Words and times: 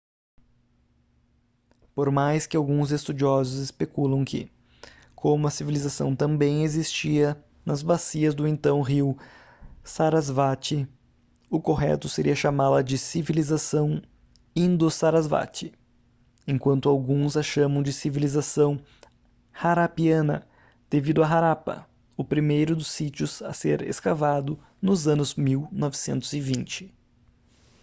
por 1.93 2.09
mais 2.09 2.47
que 2.47 2.57
alguns 2.57 2.89
estudiosos 2.89 3.59
especulam 3.59 4.25
que 4.25 4.51
como 5.13 5.45
a 5.45 5.51
civilização 5.51 6.15
também 6.15 6.63
existia 6.63 7.37
nas 7.63 7.83
bacias 7.83 8.33
do 8.33 8.47
então 8.47 8.81
rio 8.81 9.15
sarasvati 9.83 10.87
o 11.51 11.61
correto 11.61 12.09
seria 12.09 12.33
chamá-la 12.35 12.81
de 12.81 12.97
civilização 12.97 14.01
indo-sarasvati 14.55 15.71
enquanto 16.47 16.89
alguns 16.89 17.37
a 17.37 17.43
chamam 17.43 17.83
de 17.83 17.93
civilização 17.93 18.81
harappiana 19.53 20.49
devido 20.89 21.21
a 21.21 21.27
harappa 21.27 21.87
o 22.17 22.23
primeiro 22.23 22.75
dos 22.75 22.87
sítios 22.89 23.39
a 23.43 23.53
ser 23.53 23.83
escavado 23.87 24.57
nos 24.81 25.07
anos 25.07 25.35
1920 25.35 26.91